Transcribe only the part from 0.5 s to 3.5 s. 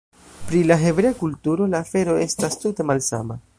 la hebrea kulturo, la afero estas tute malsama.